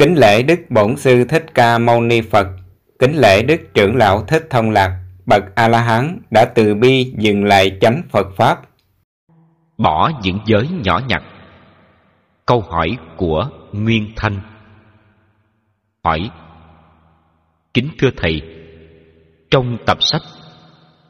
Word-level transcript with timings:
Kính 0.00 0.14
lễ 0.18 0.42
Đức 0.42 0.60
Bổn 0.70 0.96
Sư 0.96 1.24
Thích 1.24 1.46
Ca 1.54 1.78
Mâu 1.78 2.00
Ni 2.00 2.20
Phật, 2.20 2.46
kính 2.98 3.12
lễ 3.16 3.42
Đức 3.42 3.60
Trưởng 3.74 3.96
Lão 3.96 4.24
Thích 4.28 4.46
Thông 4.50 4.70
Lạc, 4.70 5.00
bậc 5.26 5.42
A-la-hán 5.54 6.18
đã 6.30 6.44
từ 6.44 6.74
bi 6.74 7.12
dừng 7.18 7.44
lại 7.44 7.78
chánh 7.80 8.02
Phật 8.10 8.26
Pháp. 8.36 8.60
Bỏ 9.78 10.10
những 10.22 10.38
giới 10.46 10.68
nhỏ 10.84 11.00
nhặt. 11.08 11.22
Câu 12.46 12.60
hỏi 12.60 12.96
của 13.16 13.48
Nguyên 13.72 14.12
Thanh. 14.16 14.40
Hỏi 16.04 16.30
Kính 17.74 17.88
thưa 17.98 18.10
Thầy 18.16 18.42
Trong 19.50 19.78
tập 19.86 19.98
sách 20.00 20.22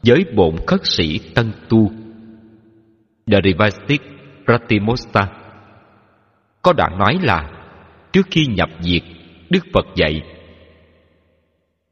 Giới 0.03 0.25
bổn 0.35 0.55
khất 0.67 0.79
sĩ 0.83 1.19
Tân 1.35 1.51
Tu 1.69 1.91
The 3.31 3.37
Pratimosta 4.45 5.27
Có 6.61 6.73
đoạn 6.73 6.99
nói 6.99 7.17
là 7.21 7.60
Trước 8.13 8.27
khi 8.31 8.45
nhập 8.45 8.69
diệt, 8.79 9.01
Đức 9.49 9.65
Phật 9.73 9.85
dạy, 9.95 10.21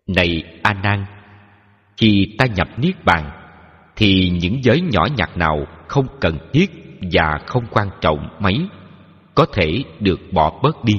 Này 0.08 0.44
A 0.64 0.74
Nan, 0.74 1.06
Khi 1.98 2.36
ta 2.38 2.46
nhập 2.46 2.68
Niết 2.78 3.06
Bàn, 3.06 3.32
Thì 3.96 4.30
những 4.42 4.64
giới 4.64 4.82
nhỏ 4.82 5.08
nhặt 5.18 5.38
nào 5.38 5.68
Không 5.88 6.06
cần 6.22 6.38
thiết 6.54 6.72
Và 7.12 7.40
không 7.48 7.64
quan 7.72 7.88
trọng 8.02 8.30
mấy, 8.40 8.68
Có 9.36 9.46
thể 9.54 9.84
được 10.00 10.20
bỏ 10.34 10.60
bớt 10.64 10.84
đi. 10.84 10.94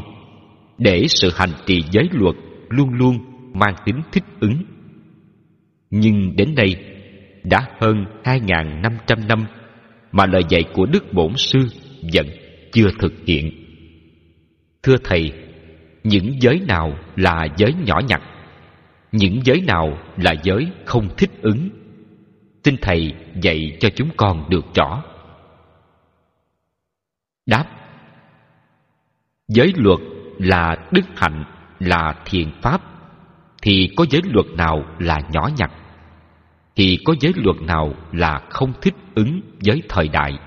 Để 0.78 1.06
sự 1.08 1.30
hành 1.34 1.52
trì 1.66 1.82
giới 1.90 2.08
luật 2.12 2.36
Luôn 2.68 2.88
luôn 2.94 3.18
mang 3.54 3.74
tính 3.84 4.00
thích 4.12 4.24
ứng. 4.40 4.62
Nhưng 5.90 6.36
đến 6.36 6.54
đây 6.54 6.76
Đã 7.44 7.58
hơn 7.80 8.04
2.500 8.24 9.26
năm 9.26 9.46
Mà 10.12 10.26
lời 10.26 10.42
dạy 10.48 10.64
của 10.72 10.86
Đức 10.86 11.12
Bổn 11.12 11.36
Sư 11.36 11.58
Vẫn 12.14 12.26
chưa 12.72 12.88
thực 12.98 13.12
hiện. 13.26 13.69
Thưa 14.82 14.96
Thầy, 15.04 15.32
những 16.04 16.36
giới 16.40 16.60
nào 16.68 16.92
là 17.16 17.46
giới 17.56 17.74
nhỏ 17.74 18.00
nhặt? 18.08 18.22
Những 19.12 19.40
giới 19.44 19.60
nào 19.60 19.98
là 20.16 20.34
giới 20.42 20.72
không 20.84 21.08
thích 21.16 21.30
ứng? 21.42 21.68
Xin 22.64 22.76
Thầy 22.82 23.14
dạy 23.42 23.76
cho 23.80 23.88
chúng 23.94 24.10
con 24.16 24.50
được 24.50 24.64
rõ. 24.74 25.02
Đáp 27.46 27.64
Giới 29.48 29.72
luật 29.76 29.98
là 30.38 30.76
đức 30.92 31.04
hạnh, 31.16 31.44
là 31.80 32.14
thiền 32.24 32.50
pháp 32.62 32.80
Thì 33.62 33.90
có 33.96 34.06
giới 34.10 34.22
luật 34.24 34.46
nào 34.56 34.84
là 34.98 35.20
nhỏ 35.32 35.48
nhặt 35.56 35.70
Thì 36.76 36.98
có 37.04 37.14
giới 37.20 37.32
luật 37.36 37.56
nào 37.62 37.94
là 38.12 38.40
không 38.50 38.72
thích 38.82 38.94
ứng 39.14 39.40
với 39.66 39.82
thời 39.88 40.08
đại 40.08 40.38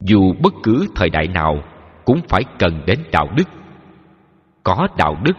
Dù 0.00 0.34
bất 0.42 0.54
cứ 0.62 0.86
thời 0.94 1.10
đại 1.10 1.28
nào 1.28 1.64
cũng 2.04 2.20
phải 2.28 2.42
cần 2.58 2.82
đến 2.86 2.98
đạo 3.12 3.28
đức. 3.36 3.48
Có 4.62 4.88
đạo 4.98 5.16
đức 5.24 5.36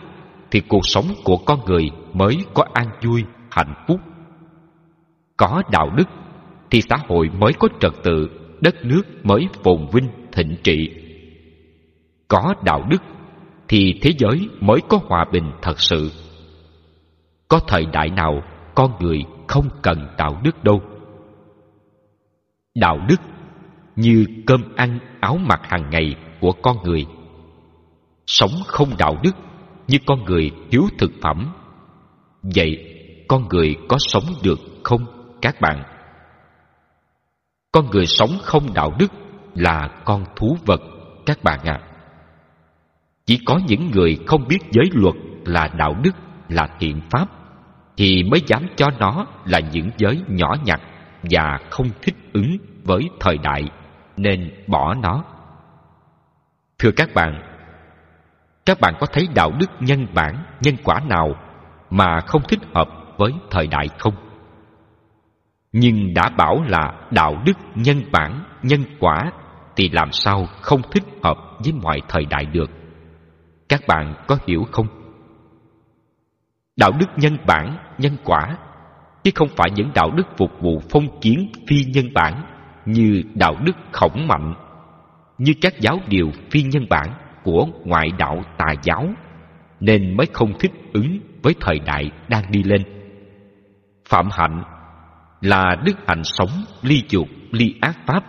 thì 0.51 0.59
cuộc 0.59 0.85
sống 0.87 1.05
của 1.23 1.37
con 1.45 1.59
người 1.65 1.89
mới 2.13 2.37
có 2.53 2.65
an 2.73 2.87
vui, 3.03 3.23
hạnh 3.51 3.73
phúc. 3.87 3.99
Có 5.37 5.63
đạo 5.71 5.89
đức 5.97 6.07
thì 6.71 6.81
xã 6.81 6.95
hội 7.07 7.29
mới 7.39 7.53
có 7.59 7.67
trật 7.79 7.91
tự, 8.03 8.29
đất 8.61 8.75
nước 8.85 9.01
mới 9.23 9.47
phồn 9.63 9.87
vinh, 9.93 10.09
thịnh 10.31 10.55
trị. 10.63 10.89
Có 12.27 12.53
đạo 12.63 12.87
đức 12.89 13.01
thì 13.67 13.99
thế 14.01 14.11
giới 14.17 14.49
mới 14.59 14.79
có 14.89 14.99
hòa 15.07 15.25
bình 15.31 15.51
thật 15.61 15.79
sự. 15.79 16.11
Có 17.47 17.59
thời 17.67 17.85
đại 17.85 18.09
nào 18.09 18.41
con 18.75 18.91
người 18.99 19.19
không 19.47 19.69
cần 19.81 20.07
đạo 20.17 20.41
đức 20.43 20.63
đâu. 20.63 20.81
Đạo 22.75 22.97
đức 23.09 23.21
như 23.95 24.25
cơm 24.45 24.61
ăn 24.75 24.99
áo 25.19 25.37
mặc 25.37 25.59
hàng 25.63 25.89
ngày 25.89 26.15
của 26.39 26.51
con 26.51 26.77
người. 26.83 27.05
Sống 28.27 28.51
không 28.67 28.97
đạo 28.97 29.17
đức 29.23 29.35
như 29.87 29.97
con 30.05 30.23
người 30.23 30.51
thiếu 30.71 30.83
thực 30.97 31.11
phẩm. 31.21 31.53
Vậy 32.55 32.77
con 33.27 33.47
người 33.47 33.75
có 33.87 33.97
sống 33.99 34.23
được 34.43 34.59
không, 34.83 35.05
các 35.41 35.61
bạn? 35.61 35.83
Con 37.71 37.89
người 37.89 38.05
sống 38.05 38.29
không 38.41 38.73
đạo 38.73 38.93
đức 38.99 39.11
là 39.55 39.89
con 40.05 40.25
thú 40.35 40.57
vật, 40.65 40.81
các 41.25 41.43
bạn 41.43 41.59
ạ. 41.63 41.79
À. 41.81 41.87
chỉ 43.25 43.39
có 43.45 43.59
những 43.67 43.91
người 43.91 44.17
không 44.27 44.47
biết 44.47 44.59
giới 44.71 44.85
luật 44.93 45.15
là 45.45 45.67
đạo 45.77 45.95
đức, 46.03 46.15
là 46.49 46.67
thiện 46.79 47.01
pháp, 47.09 47.27
thì 47.97 48.23
mới 48.23 48.41
dám 48.47 48.67
cho 48.75 48.87
nó 48.99 49.25
là 49.45 49.59
những 49.59 49.89
giới 49.97 50.21
nhỏ 50.27 50.55
nhặt 50.65 50.81
và 51.23 51.59
không 51.69 51.87
thích 52.01 52.15
ứng 52.33 52.57
với 52.83 53.09
thời 53.19 53.37
đại, 53.37 53.63
nên 54.17 54.51
bỏ 54.67 54.93
nó. 54.93 55.23
Thưa 56.79 56.91
các 56.91 57.09
bạn, 57.13 57.41
các 58.65 58.79
bạn 58.79 58.93
có 58.99 59.07
thấy 59.13 59.27
đạo 59.35 59.51
đức 59.59 59.69
nhân 59.79 60.07
bản, 60.13 60.43
nhân 60.61 60.75
quả 60.83 60.99
nào 61.09 61.35
mà 61.89 62.19
không 62.27 62.41
thích 62.47 62.59
hợp 62.73 62.87
với 63.17 63.31
thời 63.51 63.67
đại 63.67 63.87
không? 63.99 64.13
Nhưng 65.71 66.13
đã 66.13 66.29
bảo 66.29 66.63
là 66.67 67.07
đạo 67.11 67.41
đức 67.45 67.57
nhân 67.75 68.01
bản, 68.11 68.43
nhân 68.63 68.83
quả 68.99 69.31
thì 69.75 69.89
làm 69.89 70.11
sao 70.11 70.45
không 70.61 70.81
thích 70.91 71.03
hợp 71.23 71.37
với 71.63 71.73
mọi 71.73 72.01
thời 72.07 72.25
đại 72.25 72.45
được? 72.45 72.71
Các 73.69 73.81
bạn 73.87 74.13
có 74.27 74.37
hiểu 74.47 74.65
không? 74.71 74.87
Đạo 76.75 76.91
đức 76.99 77.07
nhân 77.15 77.37
bản, 77.47 77.77
nhân 77.97 78.17
quả 78.23 78.57
chứ 79.23 79.31
không 79.35 79.49
phải 79.57 79.69
những 79.75 79.91
đạo 79.95 80.11
đức 80.11 80.27
phục 80.37 80.51
vụ 80.61 80.81
phong 80.89 81.19
kiến 81.21 81.51
phi 81.67 81.75
nhân 81.93 82.05
bản 82.13 82.43
như 82.85 83.23
đạo 83.33 83.55
đức 83.65 83.75
khổng 83.91 84.27
mạnh 84.27 84.53
như 85.37 85.53
các 85.61 85.79
giáo 85.79 85.99
điều 86.07 86.31
phi 86.51 86.61
nhân 86.61 86.85
bản 86.89 87.13
của 87.43 87.67
ngoại 87.85 88.07
đạo 88.17 88.43
tà 88.57 88.73
giáo, 88.83 89.07
nên 89.79 90.17
mới 90.17 90.27
không 90.33 90.53
thích 90.59 90.71
ứng 90.93 91.19
với 91.43 91.55
thời 91.61 91.79
đại 91.79 92.11
đang 92.29 92.51
đi 92.51 92.63
lên. 92.63 92.81
Phạm 94.09 94.29
hạnh 94.31 94.63
là 95.41 95.75
đức 95.85 95.93
hạnh 96.07 96.23
sống 96.23 96.49
ly 96.81 97.03
dục, 97.09 97.27
ly 97.51 97.75
ác 97.81 97.97
pháp, 98.07 98.23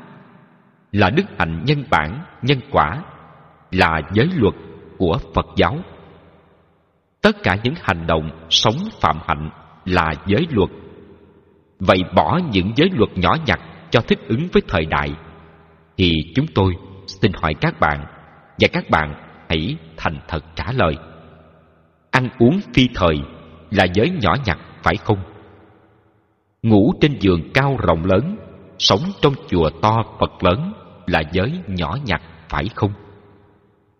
là 0.92 1.10
đức 1.10 1.24
hạnh 1.38 1.62
nhân 1.66 1.84
bản, 1.90 2.24
nhân 2.42 2.58
quả, 2.70 3.02
là 3.70 4.00
giới 4.12 4.28
luật 4.34 4.54
của 4.98 5.18
phật 5.34 5.46
giáo. 5.56 5.76
Tất 7.22 7.36
cả 7.42 7.56
những 7.62 7.74
hành 7.82 8.06
động 8.06 8.30
sống 8.50 8.76
phạm 9.00 9.18
hạnh 9.26 9.50
là 9.84 10.14
giới 10.26 10.46
luật. 10.50 10.70
Vậy 11.78 11.98
bỏ 12.14 12.40
những 12.52 12.72
giới 12.76 12.90
luật 12.92 13.10
nhỏ 13.18 13.36
nhặt 13.46 13.60
cho 13.90 14.00
thích 14.00 14.18
ứng 14.28 14.48
với 14.52 14.62
thời 14.68 14.86
đại, 14.86 15.12
thì 15.96 16.12
chúng 16.34 16.46
tôi 16.54 16.74
xin 17.06 17.32
hỏi 17.42 17.54
các 17.60 17.80
bạn, 17.80 18.06
và 18.60 18.68
các 18.72 18.90
bạn 18.90 19.14
hãy 19.48 19.76
thành 19.96 20.18
thật 20.28 20.44
trả 20.54 20.72
lời. 20.72 20.96
Ăn 22.10 22.28
uống 22.38 22.60
phi 22.74 22.88
thời 22.94 23.16
là 23.70 23.84
giới 23.94 24.10
nhỏ 24.10 24.36
nhặt, 24.44 24.58
phải 24.82 24.96
không? 24.96 25.18
Ngủ 26.62 26.92
trên 27.00 27.18
giường 27.20 27.50
cao 27.54 27.76
rộng 27.78 28.04
lớn, 28.04 28.36
sống 28.78 29.00
trong 29.22 29.34
chùa 29.48 29.70
to 29.82 30.02
phật 30.20 30.44
lớn 30.44 30.72
là 31.06 31.22
giới 31.32 31.60
nhỏ 31.66 31.96
nhặt, 32.04 32.22
phải 32.48 32.64
không? 32.74 32.92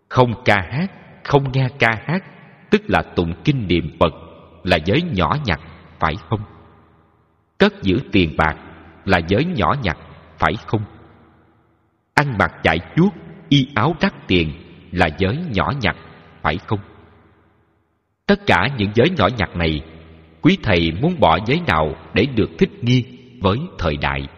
Không 0.08 0.32
ca 0.44 0.56
hát, 0.70 0.92
không 1.24 1.52
nghe 1.52 1.68
ca 1.78 2.02
hát, 2.06 2.24
tức 2.70 2.82
là 2.88 3.02
tụng 3.02 3.32
kinh 3.44 3.66
niệm 3.68 3.96
phật 4.00 4.12
là 4.64 4.78
giới 4.84 5.02
nhỏ 5.02 5.36
nhặt, 5.44 5.60
phải 5.98 6.14
không? 6.28 6.40
Cất 7.58 7.82
giữ 7.82 8.00
tiền 8.12 8.34
bạc 8.36 8.56
là 9.04 9.18
giới 9.28 9.44
nhỏ 9.44 9.74
nhặt, 9.82 9.96
phải 10.38 10.54
không? 10.66 10.82
Ăn 12.16 12.38
mặc 12.38 12.52
chạy 12.62 12.78
chuốt, 12.96 13.12
y 13.48 13.66
áo 13.74 13.94
đắt 14.00 14.14
tiền 14.26 14.52
là 14.92 15.08
giới 15.18 15.38
nhỏ 15.52 15.72
nhặt, 15.80 15.96
phải 16.42 16.58
không? 16.66 16.78
Tất 18.26 18.46
cả 18.46 18.68
những 18.78 18.90
giới 18.94 19.10
nhỏ 19.16 19.28
nhặt 19.38 19.56
này, 19.56 19.80
quý 20.42 20.58
thầy 20.62 20.92
muốn 21.00 21.20
bỏ 21.20 21.38
giới 21.46 21.60
nào 21.66 21.94
để 22.14 22.26
được 22.34 22.50
thích 22.58 22.70
nghi 22.82 23.04
với 23.40 23.58
thời 23.78 23.96
đại? 23.96 24.28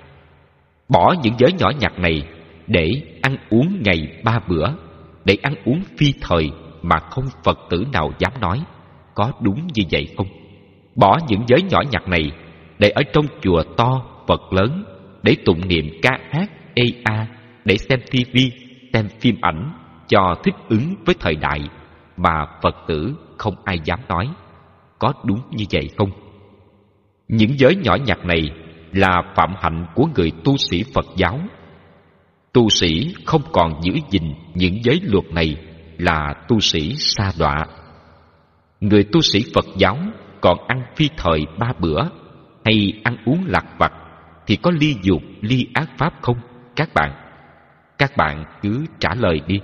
Bỏ 0.89 1.15
những 1.23 1.35
giới 1.39 1.53
nhỏ 1.53 1.71
nhặt 1.81 1.99
này 1.99 2.23
để 2.67 2.91
ăn 3.23 3.37
uống 3.51 3.83
ngày 3.85 4.21
ba 4.25 4.41
bữa, 4.49 4.69
để 5.25 5.37
ăn 5.43 5.55
uống 5.65 5.83
phi 5.99 6.15
thời 6.21 6.51
mà 6.83 6.99
không 6.99 7.25
phật 7.45 7.59
tử 7.71 7.85
nào 7.93 8.13
dám 8.19 8.33
nói, 8.41 8.63
có 9.15 9.33
đúng 9.41 9.67
như 9.75 9.83
vậy 9.91 10.07
không? 10.17 10.29
Bỏ 10.95 11.19
những 11.29 11.43
giới 11.47 11.63
nhỏ 11.63 11.83
nhặt 11.91 12.09
này 12.09 12.31
để 12.79 12.89
ở 12.89 13.03
trong 13.13 13.27
chùa 13.41 13.63
to, 13.77 14.03
phật 14.27 14.53
lớn, 14.53 14.85
để 15.23 15.37
tụng 15.45 15.69
niệm 15.69 15.91
ca 16.03 16.19
hát, 16.31 16.51
ê 16.75 16.85
a 17.05 17.27
để 17.69 17.77
xem 17.79 18.01
tivi 18.11 18.53
xem 18.93 19.09
phim 19.21 19.37
ảnh 19.41 19.73
cho 20.09 20.35
thích 20.45 20.55
ứng 20.69 20.95
với 21.07 21.15
thời 21.21 21.35
đại 21.35 21.61
mà 22.17 22.47
phật 22.63 22.77
tử 22.89 23.15
không 23.39 23.55
ai 23.65 23.81
dám 23.85 24.01
nói. 24.09 24.29
Có 24.99 25.13
đúng 25.25 25.41
như 25.51 25.65
vậy 25.73 25.91
không? 25.99 26.11
Những 27.29 27.59
giới 27.59 27.77
nhỏ 27.77 27.97
nhặt 28.07 28.25
này 28.25 28.51
là 28.93 29.23
phạm 29.37 29.55
hạnh 29.61 29.87
của 29.95 30.07
người 30.17 30.33
tu 30.45 30.57
sĩ 30.57 30.85
phật 30.95 31.07
giáo. 31.17 31.41
Tu 32.53 32.69
sĩ 32.69 33.15
không 33.27 33.43
còn 33.53 33.81
giữ 33.83 33.93
gìn 34.11 34.35
những 34.55 34.85
giới 34.85 35.01
luật 35.05 35.25
này 35.33 35.57
là 35.99 36.35
tu 36.49 36.61
sĩ 36.61 36.95
sa 36.99 37.33
đọa. 37.39 37.67
Người 38.81 39.05
tu 39.05 39.21
sĩ 39.21 39.45
phật 39.55 39.67
giáo 39.77 39.99
còn 40.41 40.59
ăn 40.67 40.83
phi 40.97 41.09
thời 41.17 41.41
ba 41.59 41.73
bữa 41.79 42.03
hay 42.65 43.01
ăn 43.05 43.17
uống 43.25 43.45
lạc 43.47 43.65
vặt 43.79 43.93
thì 44.47 44.57
có 44.57 44.71
ly 44.71 44.97
dục, 45.03 45.23
ly 45.41 45.67
ác 45.75 45.91
pháp 45.99 46.13
không, 46.23 46.37
các 46.77 46.95
bạn? 46.95 47.28
Các 47.99 48.17
bạn 48.17 48.45
cứ 48.63 48.85
trả 48.99 49.15
lời 49.15 49.41
đi 49.47 49.61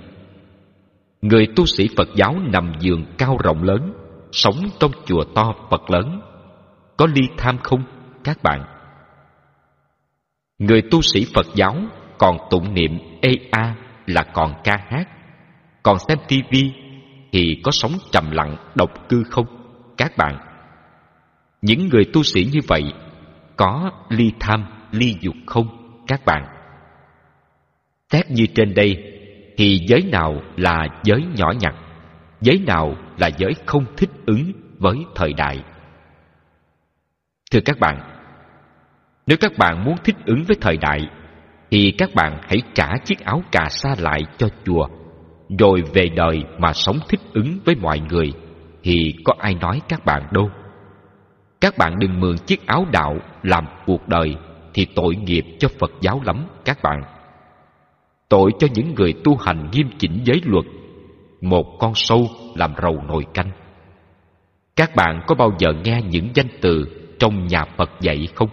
Người 1.21 1.47
tu 1.55 1.65
sĩ 1.65 1.89
Phật 1.97 2.07
giáo 2.15 2.35
nằm 2.53 2.73
giường 2.79 3.05
cao 3.17 3.37
rộng 3.43 3.63
lớn 3.63 3.93
Sống 4.31 4.55
trong 4.79 4.91
chùa 5.05 5.23
to 5.35 5.53
Phật 5.69 5.89
lớn 5.89 6.21
Có 6.97 7.07
ly 7.15 7.21
tham 7.37 7.57
không 7.63 7.83
các 8.23 8.43
bạn? 8.43 8.65
Người 10.59 10.81
tu 10.91 11.01
sĩ 11.01 11.25
Phật 11.33 11.45
giáo 11.55 11.75
còn 12.17 12.37
tụng 12.49 12.73
niệm 12.73 12.97
ê 13.21 13.31
a 13.51 13.75
là 14.05 14.23
còn 14.33 14.53
ca 14.63 14.77
hát 14.89 15.07
Còn 15.83 15.97
xem 16.07 16.17
tivi 16.27 16.71
thì 17.31 17.61
có 17.63 17.71
sống 17.71 17.91
trầm 18.11 18.31
lặng 18.31 18.55
độc 18.75 19.09
cư 19.09 19.23
không 19.29 19.45
các 19.97 20.17
bạn? 20.17 20.37
Những 21.61 21.89
người 21.89 22.05
tu 22.13 22.23
sĩ 22.23 22.49
như 22.53 22.59
vậy 22.67 22.83
có 23.57 23.91
ly 24.09 24.31
tham, 24.39 24.65
ly 24.91 25.15
dục 25.21 25.35
không 25.45 25.67
các 26.07 26.25
bạn? 26.25 26.54
Xét 28.15 28.31
như 28.31 28.45
trên 28.55 28.73
đây, 28.73 29.03
thì 29.57 29.79
giới 29.87 30.01
nào 30.11 30.41
là 30.57 30.87
giới 31.03 31.23
nhỏ 31.35 31.53
nhặt, 31.59 31.75
giới 32.41 32.59
nào 32.67 32.95
là 33.17 33.29
giới 33.37 33.53
không 33.65 33.85
thích 33.97 34.09
ứng 34.25 34.51
với 34.77 34.97
thời 35.15 35.33
đại? 35.33 35.63
Thưa 37.51 37.59
các 37.65 37.79
bạn, 37.79 37.99
nếu 39.27 39.37
các 39.41 39.51
bạn 39.57 39.85
muốn 39.85 39.95
thích 40.03 40.15
ứng 40.25 40.43
với 40.47 40.57
thời 40.61 40.77
đại, 40.77 40.99
thì 41.71 41.93
các 41.97 42.09
bạn 42.15 42.37
hãy 42.41 42.57
trả 42.73 42.87
chiếc 43.05 43.19
áo 43.19 43.43
cà 43.51 43.67
sa 43.69 43.95
lại 43.99 44.21
cho 44.37 44.47
chùa 44.65 44.87
rồi 45.59 45.83
về 45.93 46.09
đời 46.15 46.43
mà 46.57 46.73
sống 46.73 46.97
thích 47.09 47.21
ứng 47.33 47.59
với 47.65 47.75
mọi 47.75 47.99
người, 47.99 48.33
thì 48.83 49.13
có 49.23 49.33
ai 49.39 49.55
nói 49.55 49.81
các 49.89 50.05
bạn 50.05 50.23
đâu? 50.31 50.49
Các 51.61 51.77
bạn 51.77 51.99
đừng 51.99 52.19
mượn 52.19 52.37
chiếc 52.37 52.67
áo 52.67 52.85
đạo 52.91 53.17
làm 53.43 53.65
cuộc 53.85 54.07
đời 54.07 54.35
thì 54.73 54.87
tội 54.95 55.15
nghiệp 55.15 55.45
cho 55.59 55.67
phật 55.79 55.91
giáo 56.01 56.21
lắm, 56.25 56.45
các 56.65 56.77
bạn 56.83 57.14
tội 58.29 58.51
cho 58.59 58.67
những 58.73 58.95
người 58.95 59.13
tu 59.23 59.35
hành 59.35 59.69
nghiêm 59.71 59.89
chỉnh 59.97 60.21
giới 60.23 60.41
luật, 60.45 60.65
một 61.41 61.77
con 61.79 61.91
sâu 61.95 62.27
làm 62.55 62.73
rầu 62.81 63.01
nồi 63.07 63.23
canh. 63.33 63.51
Các 64.75 64.95
bạn 64.95 65.21
có 65.27 65.35
bao 65.35 65.51
giờ 65.59 65.69
nghe 65.83 66.01
những 66.09 66.29
danh 66.33 66.47
từ 66.61 66.85
trong 67.19 67.47
nhà 67.47 67.65
phật 67.77 67.89
dạy 68.01 68.27
không? 68.35 68.49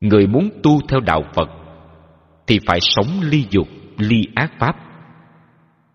Người 0.00 0.26
muốn 0.26 0.50
tu 0.62 0.80
theo 0.88 1.00
đạo 1.00 1.22
phật 1.34 1.48
thì 2.46 2.58
phải 2.66 2.80
sống 2.80 3.06
ly 3.22 3.44
dục, 3.50 3.68
ly 3.98 4.28
ác 4.34 4.52
pháp. 4.58 4.76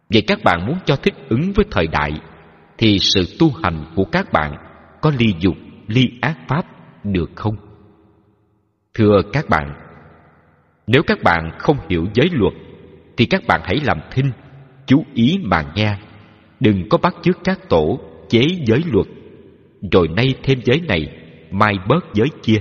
Vậy 0.09 0.23
các 0.27 0.39
bạn 0.43 0.65
muốn 0.67 0.77
cho 0.85 0.95
thích 0.95 1.13
ứng 1.29 1.51
với 1.55 1.65
thời 1.71 1.87
đại 1.87 2.11
thì 2.77 2.99
sự 2.99 3.23
tu 3.39 3.51
hành 3.63 3.85
của 3.95 4.05
các 4.11 4.33
bạn 4.33 4.55
có 5.01 5.11
ly 5.19 5.33
dục, 5.39 5.55
ly 5.87 6.09
ác 6.21 6.37
pháp 6.47 6.65
được 7.03 7.31
không? 7.35 7.55
Thưa 8.93 9.21
các 9.33 9.49
bạn 9.49 9.88
nếu 10.91 11.03
các 11.03 11.23
bạn 11.23 11.49
không 11.57 11.77
hiểu 11.89 12.05
giới 12.13 12.29
luật, 12.31 12.53
thì 13.17 13.25
các 13.25 13.41
bạn 13.47 13.61
hãy 13.63 13.79
làm 13.83 13.97
thinh, 14.11 14.31
chú 14.85 15.03
ý 15.13 15.37
mà 15.43 15.63
nghe. 15.75 15.95
Đừng 16.59 16.89
có 16.89 16.97
bắt 16.97 17.15
chước 17.21 17.37
các 17.43 17.59
tổ 17.69 17.99
chế 18.29 18.41
giới 18.65 18.81
luật. 18.91 19.07
Rồi 19.91 20.07
nay 20.07 20.25
thêm 20.43 20.59
giới 20.63 20.81
này, 20.87 21.07
mai 21.51 21.73
bớt 21.87 22.05
giới 22.13 22.27
kia. 22.43 22.57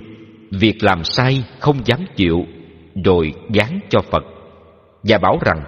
Việc 0.50 0.84
làm 0.84 1.04
sai 1.04 1.44
không 1.60 1.76
dám 1.84 1.98
chịu, 2.16 2.46
rồi 3.04 3.32
gán 3.54 3.80
cho 3.88 4.00
phật. 4.10 4.24
Và 5.02 5.18
bảo 5.18 5.38
rằng, 5.44 5.64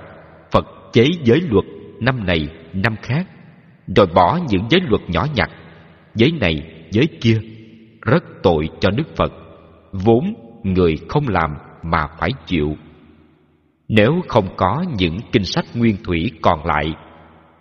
phật 0.53 0.67
chế 0.93 1.05
giới 1.25 1.41
luật 1.51 1.65
năm 2.01 2.27
này, 2.27 2.49
năm 2.73 2.95
khác. 3.03 3.27
Rồi 3.97 4.07
bỏ 4.15 4.39
những 4.49 4.63
giới 4.71 4.81
luật 4.89 5.03
nhỏ 5.09 5.27
nhặt, 5.35 5.51
giới 6.15 6.33
này, 6.41 6.63
giới 6.91 7.07
kia. 7.21 7.41
Rất 8.03 8.25
tội 8.43 8.69
cho 8.81 8.91
đức 8.91 9.17
phật. 9.17 9.33
Vốn 9.93 10.35
người 10.65 10.97
không 11.09 11.29
làm 11.29 11.51
mà 11.83 12.07
phải 12.19 12.31
chịu. 12.47 12.77
Nếu 13.89 14.21
không 14.29 14.49
có 14.57 14.85
những 14.99 15.17
kinh 15.33 15.45
sách 15.45 15.65
nguyên 15.75 15.97
thủy 16.05 16.31
còn 16.43 16.67
lại, 16.67 16.95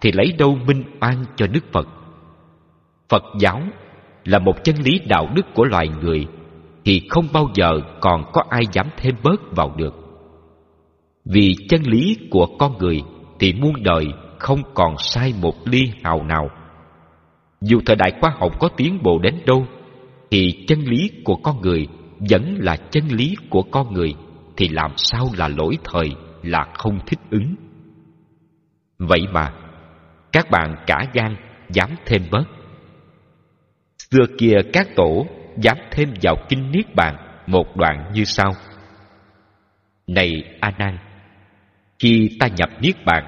thì 0.01 0.11
lấy 0.11 0.33
đâu 0.37 0.57
minh 0.67 0.83
oan 1.01 1.25
cho 1.35 1.47
đức 1.47 1.63
phật? 1.71 1.87
Phật 3.09 3.23
giáo 3.39 3.61
là 4.25 4.39
một 4.39 4.63
chân 4.63 4.75
lý 4.83 4.99
đạo 5.07 5.27
đức 5.35 5.45
của 5.53 5.65
loài 5.65 5.87
người, 6.01 6.27
thì 6.85 7.01
không 7.09 7.27
bao 7.33 7.49
giờ 7.53 7.69
còn 8.01 8.23
có 8.33 8.43
ai 8.49 8.61
dám 8.71 8.87
thêm 8.97 9.15
bớt 9.23 9.41
vào 9.55 9.75
được. 9.77 9.95
Vì 11.25 11.55
chân 11.69 11.81
lý 11.85 12.17
của 12.31 12.45
con 12.59 12.77
người 12.77 13.01
thì 13.39 13.53
muôn 13.53 13.83
đời 13.83 14.05
không 14.39 14.61
còn 14.73 14.97
sai 14.97 15.33
một 15.41 15.55
ly 15.65 15.91
hào 16.03 16.23
nào. 16.23 16.49
Dù 17.61 17.79
thời 17.85 17.95
đại 17.95 18.11
khoa 18.21 18.29
học 18.39 18.59
có 18.59 18.69
tiến 18.77 18.99
bộ 19.03 19.19
đến 19.19 19.35
đâu, 19.45 19.65
thì 20.31 20.65
chân 20.67 20.79
lý 20.79 21.11
của 21.23 21.35
con 21.35 21.61
người 21.61 21.87
vẫn 22.19 22.57
là 22.59 22.75
chân 22.75 23.07
lý 23.07 23.35
của 23.49 23.61
con 23.71 23.93
người, 23.93 24.13
thì 24.57 24.67
làm 24.69 24.91
sao 24.95 25.25
là 25.37 25.47
lỗi 25.47 25.77
thời 25.83 26.09
là 26.43 26.65
không 26.77 26.99
thích 27.07 27.19
ứng. 27.29 27.55
Vậy 28.97 29.21
mà, 29.31 29.53
các 30.31 30.49
bạn 30.51 30.75
cả 30.87 31.05
gan 31.13 31.35
dám 31.69 31.89
thêm 32.05 32.21
bớt. 32.31 32.43
Xưa 33.97 34.25
kia 34.37 34.55
các 34.73 34.87
tổ 34.95 35.27
dám 35.57 35.77
thêm 35.91 36.13
vào 36.21 36.35
kinh 36.49 36.71
niết 36.71 36.95
bàn 36.95 37.15
một 37.47 37.77
đoạn 37.77 38.11
như 38.13 38.23
sau. 38.23 38.51
Này 40.07 40.43
a 40.59 40.71
nan, 40.79 40.97
khi 41.99 42.37
ta 42.39 42.47
nhập 42.47 42.69
niết 42.81 43.05
bàn, 43.05 43.23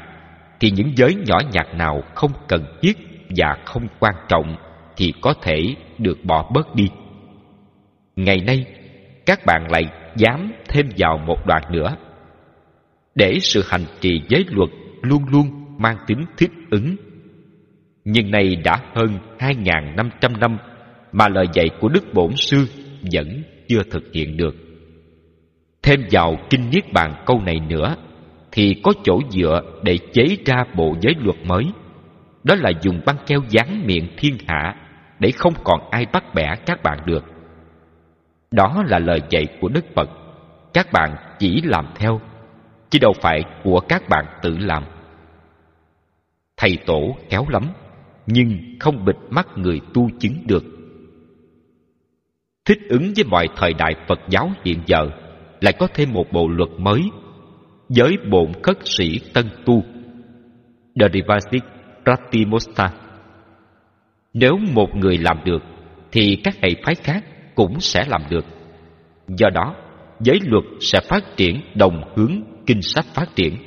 thì 0.59 0.71
những 0.71 0.91
giới 0.95 1.15
nhỏ 1.15 1.39
nhặt 1.51 1.67
nào 1.75 2.03
không 2.15 2.31
cần 2.47 2.65
thiết 2.81 2.97
và 3.37 3.57
không 3.65 3.87
quan 3.99 4.15
trọng 4.29 4.55
thì 4.95 5.13
có 5.21 5.33
thể 5.41 5.75
được 5.97 6.17
bỏ 6.23 6.49
bớt 6.53 6.75
đi. 6.75 6.89
Ngày 8.15 8.37
nay 8.37 8.65
các 9.25 9.39
bạn 9.45 9.71
lại 9.71 9.83
dám 10.15 10.51
thêm 10.69 10.89
vào 10.97 11.17
một 11.17 11.45
đoạn 11.47 11.63
nữa 11.71 11.95
để 13.15 13.37
sự 13.41 13.63
hành 13.67 13.85
trì 14.01 14.21
giới 14.29 14.45
luật 14.49 14.69
luôn 15.01 15.23
luôn 15.31 15.47
mang 15.77 15.97
tính 16.07 16.25
thích 16.37 16.51
ứng 16.71 16.95
nhưng 18.05 18.31
nay 18.31 18.55
đã 18.55 18.77
hơn 18.95 19.19
hai 19.39 19.53
năm 19.95 20.09
trăm 20.21 20.39
năm 20.39 20.57
mà 21.11 21.27
lời 21.27 21.45
dạy 21.53 21.69
của 21.79 21.89
Đức 21.89 22.13
Bổn 22.13 22.35
Sư 22.35 22.67
vẫn 23.13 23.43
chưa 23.67 23.83
thực 23.91 24.03
hiện 24.13 24.37
được. 24.37 24.55
Thêm 25.83 25.99
vào 26.11 26.35
Kinh 26.49 26.69
Niết 26.69 26.93
Bàn 26.93 27.23
câu 27.25 27.41
này 27.41 27.59
nữa, 27.69 27.95
thì 28.51 28.81
có 28.83 28.93
chỗ 29.03 29.19
dựa 29.29 29.61
để 29.83 29.97
chế 30.13 30.23
ra 30.45 30.63
bộ 30.75 30.95
giới 31.01 31.13
luật 31.19 31.37
mới. 31.45 31.63
Đó 32.43 32.55
là 32.55 32.71
dùng 32.81 33.01
băng 33.05 33.17
keo 33.27 33.39
dán 33.49 33.87
miệng 33.87 34.07
thiên 34.17 34.37
hạ 34.47 34.75
để 35.19 35.31
không 35.31 35.53
còn 35.63 35.79
ai 35.91 36.05
bắt 36.13 36.23
bẻ 36.35 36.55
các 36.65 36.83
bạn 36.83 36.99
được. 37.05 37.30
Đó 38.51 38.83
là 38.87 38.99
lời 38.99 39.19
dạy 39.29 39.47
của 39.61 39.69
Đức 39.69 39.85
Phật. 39.95 40.09
Các 40.73 40.87
bạn 40.91 41.15
chỉ 41.39 41.61
làm 41.61 41.85
theo, 41.95 42.21
chứ 42.89 42.99
đâu 43.01 43.13
phải 43.21 43.43
của 43.63 43.79
các 43.89 44.09
bạn 44.09 44.25
tự 44.41 44.57
làm. 44.57 44.83
Thầy 46.57 46.77
tổ 46.85 47.15
kéo 47.29 47.45
lắm, 47.49 47.63
nhưng 48.27 48.59
không 48.79 49.05
bịt 49.05 49.15
mắt 49.29 49.47
người 49.55 49.81
tu 49.93 50.09
chứng 50.19 50.33
được. 50.47 50.63
Thích 52.65 52.79
ứng 52.89 53.13
với 53.15 53.23
mọi 53.23 53.47
thời 53.55 53.73
đại 53.73 53.95
Phật 54.07 54.19
giáo 54.29 54.51
hiện 54.65 54.79
giờ, 54.85 55.09
lại 55.61 55.73
có 55.79 55.87
thêm 55.93 56.13
một 56.13 56.25
bộ 56.31 56.47
luật 56.47 56.69
mới, 56.77 57.01
giới 57.89 58.17
bổn 58.31 58.51
khất 58.63 58.77
sĩ 58.85 59.19
tân 59.33 59.49
tu, 59.65 59.83
Derivastic 60.95 61.63
Pratimosta. 62.03 62.93
Nếu 64.33 64.57
một 64.73 64.95
người 64.95 65.17
làm 65.17 65.37
được, 65.45 65.63
thì 66.11 66.41
các 66.43 66.55
hệ 66.61 66.69
phái 66.85 66.95
khác 66.95 67.23
cũng 67.61 67.79
sẽ 67.79 68.03
làm 68.07 68.21
được. 68.29 68.45
Do 69.27 69.49
đó, 69.49 69.75
giới 70.19 70.39
luật 70.43 70.63
sẽ 70.79 70.99
phát 71.09 71.23
triển 71.37 71.61
đồng 71.75 72.03
hướng 72.15 72.41
kinh 72.65 72.81
sách 72.81 73.05
phát 73.13 73.35
triển. 73.35 73.57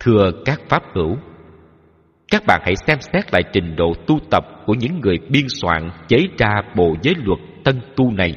Thưa 0.00 0.30
các 0.44 0.60
pháp 0.68 0.82
hữu, 0.94 1.16
các 2.32 2.42
bạn 2.46 2.60
hãy 2.64 2.74
xem 2.86 2.98
xét 3.00 3.32
lại 3.32 3.42
trình 3.52 3.76
độ 3.76 3.94
tu 4.06 4.18
tập 4.30 4.44
của 4.66 4.74
những 4.74 5.00
người 5.00 5.18
biên 5.30 5.44
soạn 5.48 5.90
chế 6.08 6.18
ra 6.38 6.62
bộ 6.76 6.94
giới 7.02 7.14
luật 7.24 7.38
tân 7.64 7.80
tu 7.96 8.10
này. 8.10 8.34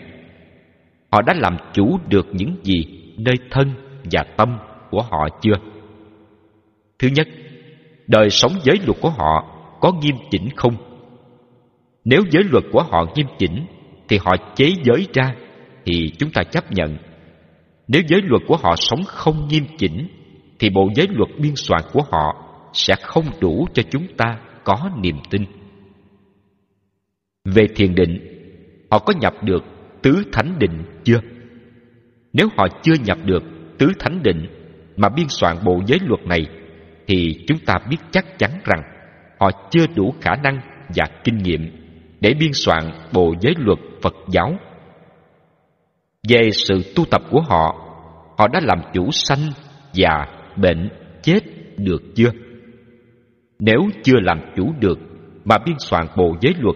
Họ 1.12 1.22
đã 1.22 1.34
làm 1.38 1.58
chủ 1.74 2.00
được 2.10 2.28
những 2.32 2.56
gì 2.64 2.86
nơi 3.18 3.36
thân 3.52 3.74
và 4.12 4.24
tâm 4.38 4.58
của 4.92 5.02
họ 5.02 5.28
chưa? 5.42 5.56
Thứ 7.00 7.08
nhất, 7.16 7.28
đời 8.08 8.30
sống 8.30 8.52
giới 8.64 8.78
luật 8.86 8.98
của 9.02 9.10
họ 9.10 9.46
có 9.82 9.92
nghiêm 9.92 10.16
chỉnh 10.32 10.50
không? 10.56 10.76
Nếu 12.06 12.22
giới 12.32 12.44
luật 12.44 12.64
của 12.72 12.84
họ 12.84 13.06
nghiêm 13.16 13.28
chỉnh 13.38 13.66
thì 14.08 14.18
họ 14.18 14.36
chế 14.56 14.72
giới 14.84 15.08
ra 15.14 15.36
thì 15.86 16.12
chúng 16.18 16.32
ta 16.32 16.44
chấp 16.44 16.72
nhận. 16.72 16.98
Nếu 17.88 18.02
giới 18.08 18.22
luật 18.24 18.42
của 18.48 18.58
họ 18.58 18.76
sống 18.76 19.04
không 19.04 19.48
nghiêm 19.48 19.66
chỉnh 19.78 20.08
thì 20.60 20.70
bộ 20.70 20.90
giới 20.96 21.08
luật 21.10 21.30
biên 21.40 21.56
soạn 21.56 21.82
của 21.94 22.02
họ 22.12 22.36
sẽ 22.74 22.96
không 23.02 23.26
đủ 23.42 23.68
cho 23.74 23.84
chúng 23.92 24.08
ta 24.18 24.40
có 24.64 24.90
niềm 25.02 25.16
tin. 25.30 25.46
Về 27.46 27.68
thiền 27.76 27.96
định, 27.96 28.20
họ 28.92 29.00
có 29.00 29.14
nhập 29.22 29.34
được 29.44 29.64
tứ 30.02 30.24
thánh 30.32 30.60
định 30.60 30.84
chưa? 31.04 31.20
Nếu 32.34 32.48
họ 32.58 32.68
chưa 32.84 32.96
nhập 33.06 33.18
được 33.26 33.44
tứ 33.78 33.88
thánh 34.00 34.24
định 34.24 34.48
mà 34.98 35.10
biên 35.10 35.26
soạn 35.30 35.58
bộ 35.66 35.82
giới 35.88 36.00
luật 36.02 36.22
này 36.26 36.46
thì 37.08 37.46
chúng 37.48 37.60
ta 37.66 37.74
biết 37.90 37.98
chắc 38.12 38.40
chắn 38.40 38.52
rằng 38.64 38.82
họ 39.40 39.52
chưa 39.72 39.86
đủ 39.96 40.14
khả 40.22 40.36
năng 40.44 40.60
và 40.96 41.06
kinh 41.24 41.38
nghiệm 41.38 41.85
để 42.25 42.34
biên 42.34 42.51
soạn 42.53 42.91
bộ 43.13 43.34
giới 43.41 43.53
luật 43.58 43.79
Phật 44.01 44.15
giáo. 44.27 44.55
Về 46.29 46.50
sự 46.51 46.94
tu 46.96 47.05
tập 47.05 47.22
của 47.29 47.41
họ, 47.50 47.75
họ 48.38 48.48
đã 48.48 48.60
làm 48.63 48.82
chủ 48.94 49.12
sanh, 49.12 49.39
già, 49.94 50.25
bệnh, 50.58 50.89
chết 51.24 51.39
được 51.77 52.01
chưa? 52.15 52.32
Nếu 53.60 53.79
chưa 54.03 54.20
làm 54.22 54.39
chủ 54.55 54.74
được 54.79 55.00
mà 55.44 55.58
biên 55.65 55.75
soạn 55.79 56.08
bộ 56.17 56.36
giới 56.41 56.53
luật 56.60 56.75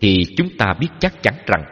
thì 0.00 0.18
chúng 0.36 0.48
ta 0.58 0.74
biết 0.80 0.88
chắc 0.98 1.22
chắn 1.22 1.34
rằng 1.46 1.64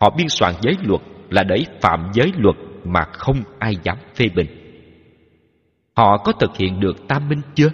họ 0.00 0.10
biên 0.16 0.28
soạn 0.28 0.54
giới 0.60 0.74
luật 0.82 1.00
là 1.30 1.42
để 1.42 1.64
phạm 1.80 2.10
giới 2.12 2.32
luật 2.36 2.56
mà 2.84 3.00
không 3.12 3.42
ai 3.58 3.72
dám 3.82 3.96
phê 4.14 4.26
bình. 4.34 4.48
Họ 5.96 6.16
có 6.24 6.32
thực 6.32 6.56
hiện 6.56 6.80
được 6.80 7.08
tam 7.08 7.28
minh 7.28 7.40
chưa? 7.54 7.68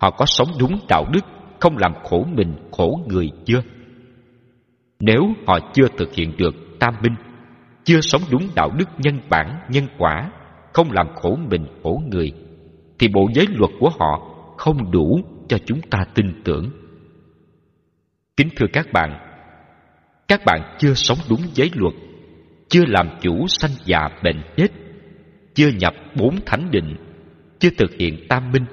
Họ 0.00 0.10
có 0.10 0.26
sống 0.26 0.48
đúng 0.60 0.78
đạo 0.88 1.06
đức, 1.12 1.24
không 1.60 1.78
làm 1.78 1.92
khổ 2.04 2.26
mình, 2.32 2.54
khổ 2.70 3.00
người 3.06 3.30
chưa? 3.44 3.62
Nếu 5.00 5.22
họ 5.46 5.58
chưa 5.74 5.88
thực 5.98 6.14
hiện 6.14 6.36
được 6.36 6.54
tam 6.80 6.94
minh, 7.02 7.14
chưa 7.84 8.00
sống 8.00 8.22
đúng 8.30 8.48
đạo 8.54 8.70
đức 8.78 8.88
nhân 8.98 9.18
bản, 9.30 9.60
nhân 9.68 9.84
quả, 9.98 10.30
không 10.72 10.92
làm 10.92 11.06
khổ 11.14 11.38
mình, 11.50 11.66
khổ 11.82 12.02
người, 12.10 12.32
thì 12.98 13.08
bộ 13.08 13.28
giới 13.34 13.46
luật 13.50 13.70
của 13.80 13.90
họ 13.98 14.34
không 14.56 14.90
đủ 14.90 15.20
cho 15.48 15.58
chúng 15.66 15.80
ta 15.80 16.04
tin 16.14 16.42
tưởng. 16.44 16.70
Kính 18.36 18.48
thưa 18.56 18.66
các 18.72 18.86
bạn, 18.92 19.10
các 20.28 20.40
bạn 20.46 20.76
chưa 20.78 20.94
sống 20.94 21.18
đúng 21.30 21.40
giới 21.54 21.70
luật, 21.74 21.94
chưa 22.68 22.84
làm 22.86 23.08
chủ 23.20 23.46
sanh 23.48 23.70
già 23.84 24.08
bệnh 24.22 24.42
chết, 24.56 24.68
chưa 25.54 25.68
nhập 25.68 25.94
bốn 26.16 26.36
thánh 26.46 26.70
định, 26.70 26.96
chưa 27.58 27.70
thực 27.78 27.94
hiện 27.98 28.26
tam 28.28 28.52
minh, 28.52 28.64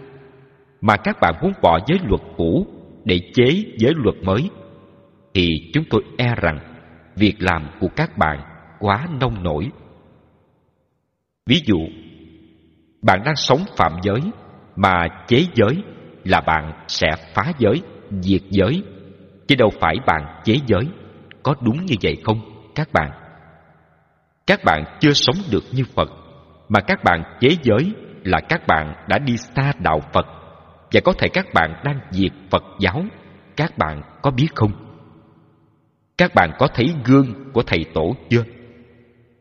mà 0.81 0.97
các 0.97 1.17
bạn 1.21 1.33
muốn 1.41 1.51
bỏ 1.61 1.79
giới 1.87 1.99
luật 2.07 2.21
cũ 2.37 2.67
để 3.05 3.19
chế 3.33 3.63
giới 3.77 3.93
luật 3.95 4.15
mới, 4.23 4.49
thì 5.33 5.49
chúng 5.73 5.83
tôi 5.89 6.03
e 6.17 6.35
rằng 6.41 6.59
việc 7.15 7.35
làm 7.39 7.69
của 7.79 7.87
các 7.95 8.17
bạn 8.17 8.39
quá 8.79 9.07
nông 9.19 9.43
nổi. 9.43 9.69
Ví 11.45 11.61
dụ, 11.65 11.77
bạn 13.01 13.21
đang 13.25 13.35
sống 13.35 13.59
phạm 13.77 13.91
giới 14.03 14.19
mà 14.75 15.07
chế 15.27 15.45
giới 15.55 15.83
là 16.23 16.41
bạn 16.41 16.85
sẽ 16.87 17.07
phá 17.33 17.51
giới, 17.59 17.81
diệt 18.21 18.41
giới, 18.49 18.83
chứ 19.47 19.55
đâu 19.55 19.69
phải 19.79 19.95
bạn 20.05 20.41
chế 20.43 20.55
giới. 20.67 20.87
Có 21.43 21.55
đúng 21.61 21.85
như 21.85 21.95
vậy 22.01 22.17
không, 22.23 22.41
các 22.75 22.93
bạn? 22.93 23.11
Các 24.47 24.63
bạn 24.63 24.83
chưa 24.99 25.13
sống 25.13 25.35
được 25.51 25.63
như 25.71 25.83
Phật, 25.95 26.09
mà 26.69 26.79
các 26.79 27.03
bạn 27.03 27.23
chế 27.39 27.49
giới 27.63 27.93
là 28.23 28.39
các 28.49 28.67
bạn 28.67 28.93
đã 29.07 29.17
đi 29.17 29.37
xa 29.37 29.73
đạo 29.79 30.01
Phật, 30.13 30.25
và 30.91 31.01
có 31.03 31.13
thể 31.13 31.27
các 31.33 31.45
bạn 31.53 31.81
đang 31.83 31.99
diệt 32.11 32.31
Phật 32.49 32.63
giáo. 32.79 33.05
Các 33.55 33.77
bạn 33.77 34.01
có 34.21 34.31
biết 34.31 34.47
không? 34.55 34.71
Các 36.17 36.35
bạn 36.35 36.51
có 36.59 36.67
thấy 36.67 36.93
gương 37.05 37.51
của 37.53 37.63
Thầy 37.63 37.85
Tổ 37.93 38.15
chưa? 38.29 38.43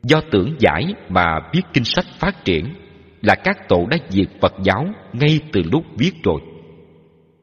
Do 0.03 0.21
tưởng 0.31 0.57
giải 0.59 0.95
mà 1.09 1.41
biết 1.53 1.63
kinh 1.73 1.85
sách 1.85 2.05
phát 2.19 2.45
triển 2.45 2.75
là 3.23 3.35
các 3.35 3.69
tổ 3.69 3.87
đã 3.91 3.97
diệt 4.09 4.29
Phật 4.41 4.55
giáo 4.63 4.87
ngay 5.13 5.41
từ 5.53 5.63
lúc 5.73 5.85
viết 5.99 6.13
rồi. 6.23 6.41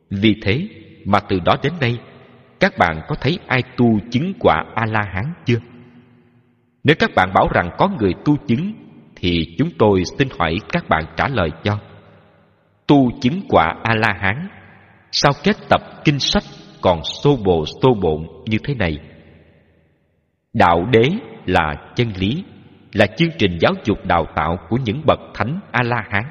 Vì 0.10 0.36
thế 0.42 0.68
mà 1.06 1.20
từ 1.20 1.40
đó 1.46 1.56
đến 1.64 1.74
nay, 1.82 1.98
các 2.60 2.78
bạn 2.78 3.02
có 3.08 3.16
thấy 3.16 3.40
ai 3.48 3.64
tu 3.78 4.00
chứng 4.12 4.34
quả 4.40 4.64
A-la-hán 4.76 5.34
chưa? 5.46 5.60
Nếu 6.84 6.96
các 7.00 7.12
bạn 7.16 7.34
bảo 7.34 7.48
rằng 7.54 7.70
có 7.78 7.90
người 8.00 8.14
tu 8.26 8.38
chứng, 8.48 8.74
thì 9.16 9.56
chúng 9.58 9.70
tôi 9.80 10.04
xin 10.18 10.28
hỏi 10.40 10.56
các 10.72 10.90
bạn 10.90 11.06
trả 11.18 11.28
lời 11.28 11.50
cho. 11.64 11.80
Tu 12.92 13.12
chứng 13.22 13.42
quả 13.50 13.76
A-la-hán, 13.84 14.48
sao 15.12 15.32
kết 15.44 15.56
tập 15.70 15.82
kinh 16.06 16.20
sách 16.20 16.44
còn 16.82 17.04
xô 17.04 17.38
bồ 17.46 17.66
xô 17.82 17.94
bộn 18.02 18.28
như 18.46 18.58
thế 18.64 18.76
này? 18.76 18.98
Đạo 20.54 20.86
đế 20.92 21.10
là 21.46 21.76
chân 21.96 22.08
lý, 22.18 22.44
là 22.94 23.06
chương 23.18 23.30
trình 23.38 23.58
giáo 23.62 23.74
dục 23.84 23.98
đào 24.06 24.26
tạo 24.36 24.58
của 24.70 24.78
những 24.86 25.02
bậc 25.06 25.20
thánh 25.34 25.60
A-la-hán. 25.72 26.24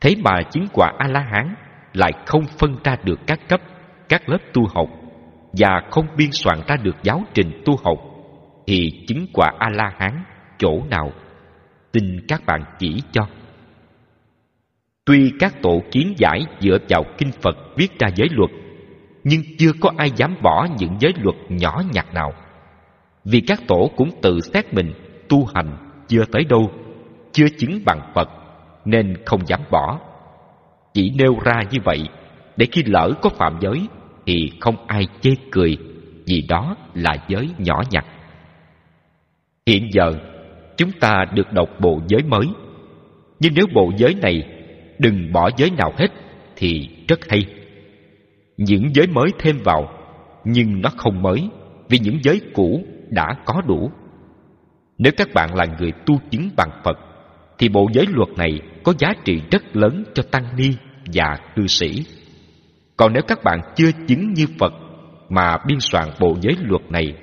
Thế 0.00 0.14
mà 0.24 0.42
chứng 0.50 0.66
quả 0.72 0.92
A-la-hán 0.98 1.54
lại 1.92 2.12
không 2.26 2.44
phân 2.58 2.76
ra 2.84 2.96
được 3.04 3.20
các 3.26 3.40
cấp, 3.48 3.60
các 4.08 4.28
lớp 4.28 4.38
tu 4.52 4.66
học 4.74 4.88
và 5.52 5.80
không 5.90 6.06
biên 6.16 6.32
soạn 6.32 6.60
ra 6.66 6.76
được 6.76 6.96
giáo 7.02 7.22
trình 7.34 7.62
tu 7.64 7.76
học 7.84 7.98
thì 8.66 8.90
chứng 9.08 9.26
quả 9.32 9.52
A-la-hán 9.58 10.24
chỗ 10.58 10.82
nào? 10.90 11.12
Xin 11.92 12.26
các 12.28 12.42
bạn 12.46 12.64
chỉ 12.78 13.02
cho. 13.12 13.26
Tuy 15.04 15.32
các 15.38 15.62
tổ 15.62 15.82
kiến 15.90 16.14
giải 16.16 16.40
dựa 16.60 16.78
vào 16.88 17.04
kinh 17.18 17.30
Phật 17.42 17.56
viết 17.76 17.98
ra 17.98 18.08
giới 18.16 18.28
luật, 18.30 18.50
nhưng 19.24 19.40
chưa 19.58 19.70
có 19.80 19.90
ai 19.96 20.10
dám 20.16 20.34
bỏ 20.42 20.66
những 20.78 20.96
giới 21.00 21.12
luật 21.16 21.36
nhỏ 21.48 21.82
nhặt 21.92 22.14
nào. 22.14 22.32
Vì 23.24 23.40
các 23.40 23.60
tổ 23.68 23.90
cũng 23.96 24.10
tự 24.22 24.40
xét 24.40 24.74
mình 24.74 24.92
tu 25.28 25.46
hành 25.54 25.76
chưa 26.08 26.24
tới 26.32 26.44
đâu, 26.44 26.70
chưa 27.32 27.46
chứng 27.58 27.80
bằng 27.86 28.00
Phật, 28.14 28.28
nên 28.84 29.14
không 29.26 29.46
dám 29.46 29.60
bỏ. 29.70 30.00
Chỉ 30.94 31.12
nêu 31.18 31.38
ra 31.44 31.62
như 31.70 31.78
vậy, 31.84 32.08
để 32.56 32.66
khi 32.72 32.82
lỡ 32.86 33.12
có 33.22 33.30
phạm 33.30 33.58
giới, 33.60 33.86
thì 34.26 34.50
không 34.60 34.76
ai 34.86 35.06
chê 35.20 35.30
cười, 35.50 35.76
vì 36.26 36.42
đó 36.48 36.76
là 36.94 37.16
giới 37.28 37.50
nhỏ 37.58 37.82
nhặt. 37.90 38.04
Hiện 39.66 39.88
giờ, 39.92 40.12
chúng 40.76 40.90
ta 41.00 41.24
được 41.34 41.52
đọc 41.52 41.68
bộ 41.80 42.00
giới 42.08 42.22
mới. 42.22 42.46
Nhưng 43.40 43.52
nếu 43.54 43.66
bộ 43.74 43.92
giới 43.96 44.14
này 44.14 44.53
đừng 44.98 45.32
bỏ 45.32 45.50
giới 45.56 45.70
nào 45.70 45.92
hết, 45.98 46.08
thì 46.56 46.88
rất 47.08 47.20
hay. 47.28 47.46
Những 48.56 48.94
giới 48.94 49.06
mới 49.06 49.30
thêm 49.38 49.56
vào, 49.64 49.88
nhưng 50.44 50.80
nó 50.80 50.90
không 50.96 51.22
mới, 51.22 51.48
vì 51.88 51.98
những 51.98 52.18
giới 52.22 52.40
cũ 52.54 52.84
đã 53.10 53.26
có 53.44 53.62
đủ. 53.66 53.90
Nếu 54.98 55.12
các 55.16 55.28
bạn 55.34 55.54
là 55.54 55.66
người 55.78 55.92
tu 56.06 56.14
chứng 56.30 56.50
bằng 56.56 56.70
Phật, 56.84 56.98
thì 57.58 57.68
bộ 57.68 57.88
giới 57.92 58.06
luật 58.10 58.28
này 58.38 58.60
có 58.82 58.92
giá 58.98 59.08
trị 59.24 59.42
rất 59.50 59.76
lớn 59.76 60.04
cho 60.14 60.22
tăng 60.22 60.44
ni 60.56 60.70
và 61.14 61.36
cư 61.56 61.66
sĩ. 61.66 62.04
Còn 62.96 63.12
nếu 63.12 63.22
các 63.28 63.44
bạn 63.44 63.60
chưa 63.76 63.90
chứng 64.08 64.32
như 64.32 64.46
Phật 64.58 64.72
mà 65.28 65.56
biên 65.68 65.80
soạn 65.80 66.08
bộ 66.20 66.36
giới 66.40 66.56
luật 66.60 66.82
này, 66.90 67.14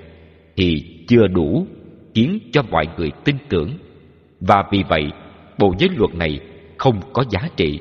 thì 0.58 0.74
chưa 1.08 1.28
đủ 1.28 1.68
khiến 2.16 2.40
cho 2.52 2.62
mọi 2.62 2.86
người 2.98 3.12
tin 3.26 3.36
tưởng. 3.50 3.78
Và 4.40 4.64
vì 4.72 4.84
vậy, 4.90 5.04
bộ 5.60 5.74
giới 5.80 5.90
luật 5.96 6.16
này 6.16 6.40
không 6.82 7.00
có 7.14 7.24
giá 7.30 7.40
trị. 7.56 7.80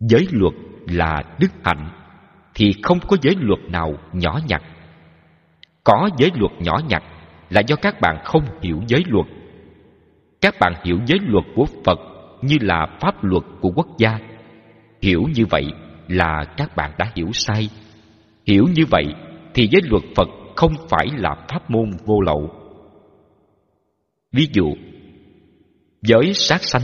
Giới 0.00 0.26
luật 0.30 0.54
là 0.86 1.22
đức 1.40 1.50
hạnh, 1.64 1.90
thì 2.54 2.72
không 2.82 2.98
có 3.08 3.16
giới 3.22 3.34
luật 3.38 3.60
nào 3.68 3.94
nhỏ 4.12 4.40
nhặt. 4.48 4.62
Có 5.84 6.10
giới 6.18 6.30
luật 6.34 6.52
nhỏ 6.60 6.80
nhặt 6.88 7.02
là 7.50 7.60
do 7.60 7.76
các 7.76 8.00
bạn 8.00 8.16
không 8.24 8.42
hiểu 8.62 8.80
giới 8.86 9.02
luật. 9.06 9.26
Các 10.40 10.54
bạn 10.60 10.72
hiểu 10.84 10.98
giới 11.06 11.18
luật 11.22 11.44
của 11.54 11.66
Phật 11.84 11.98
như 12.42 12.56
là 12.60 12.86
pháp 13.00 13.24
luật 13.24 13.42
của 13.60 13.70
quốc 13.76 13.88
gia. 13.98 14.18
Hiểu 15.02 15.22
như 15.34 15.46
vậy 15.50 15.64
là 16.08 16.44
các 16.56 16.76
bạn 16.76 16.90
đã 16.98 17.12
hiểu 17.14 17.28
sai. 17.32 17.68
Hiểu 18.46 18.64
như 18.74 18.84
vậy 18.90 19.04
thì 19.54 19.68
giới 19.70 19.82
luật 19.84 20.02
Phật 20.16 20.28
không 20.56 20.72
phải 20.88 21.06
là 21.16 21.34
pháp 21.48 21.70
môn 21.70 21.90
vô 22.04 22.20
lậu. 22.20 22.50
Ví 24.32 24.48
dụ, 24.52 24.74
giới 26.02 26.34
sát 26.34 26.62
sanh 26.62 26.82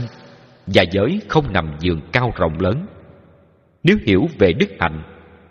và 0.67 0.83
giới 0.91 1.21
không 1.29 1.53
nằm 1.53 1.75
giường 1.79 2.01
cao 2.11 2.31
rộng 2.35 2.59
lớn. 2.59 2.85
Nếu 3.83 3.97
hiểu 4.07 4.27
về 4.39 4.53
đức 4.53 4.69
hạnh, 4.79 5.03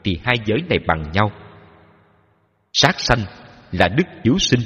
thì 0.05 0.19
hai 0.25 0.37
giới 0.45 0.63
này 0.69 0.79
bằng 0.87 1.03
nhau. 1.13 1.31
Sát 2.73 3.01
sanh 3.01 3.21
là 3.73 3.89
đức 3.89 4.07
hiếu 4.25 4.39
sinh, 4.39 4.61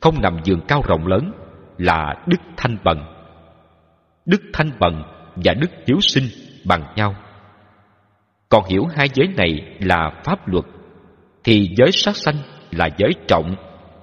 không 0.00 0.22
nằm 0.22 0.36
giường 0.44 0.60
cao 0.68 0.82
rộng 0.86 1.06
lớn 1.06 1.32
là 1.78 2.14
đức 2.26 2.40
thanh 2.56 2.78
bần 2.84 2.98
đức 4.26 4.42
thanh 4.52 4.70
bần 4.80 5.02
và 5.34 5.54
đức 5.54 5.70
hiếu 5.86 6.00
sinh 6.00 6.24
bằng 6.64 6.92
nhau 6.96 7.14
còn 8.48 8.64
hiểu 8.68 8.86
hai 8.94 9.08
giới 9.14 9.28
này 9.36 9.76
là 9.80 10.10
pháp 10.24 10.48
luật, 10.48 10.64
thì 11.44 11.70
giới 11.76 11.92
sát 11.92 12.16
sanh 12.16 12.34
là 12.70 12.88
giới 12.98 13.10
trọng, 13.28 13.56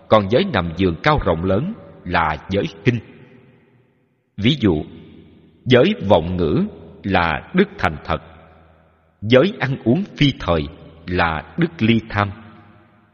còn 0.08 0.30
giới 0.30 0.44
nằm 0.54 0.74
giường 0.78 0.96
cao 1.04 1.20
rộng 1.26 1.44
lớn 1.44 1.74
là 2.04 2.38
giới 2.50 2.64
kinh 2.84 3.00
ví 4.38 4.58
dụ 4.60 4.84
giới 5.66 5.94
vọng 6.08 6.38
ngữ 6.38 6.66
là 7.04 7.50
đức 7.54 7.70
thành 7.78 7.98
thật. 8.04 8.22
Giới 9.22 9.54
ăn 9.60 9.78
uống 9.84 10.04
phi 10.18 10.34
thời 10.40 10.62
là 11.08 11.54
đức 11.58 11.72
ly 11.80 12.02
tham. 12.10 12.32